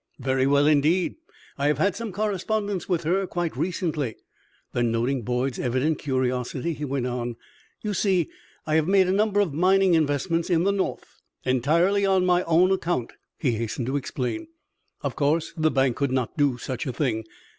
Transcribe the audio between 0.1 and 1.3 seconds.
"Very well, indeed.